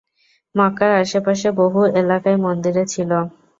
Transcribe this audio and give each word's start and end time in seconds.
মক্কার 0.55 0.91
আশে-পাশে 1.01 1.49
বহু 1.59 1.79
এলাকার 2.01 2.35
মন্দিরে 2.45 2.83
ছিল। 2.93 3.11